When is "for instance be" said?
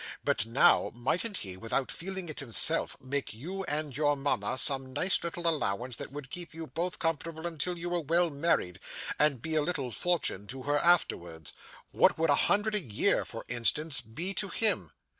13.25-14.33